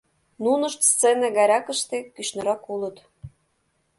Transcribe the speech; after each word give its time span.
Нунышт 0.43 0.81
сцене 0.91 1.27
гайракыште, 1.37 1.97
кӱшнырак, 2.15 2.61
улыт. 2.73 2.97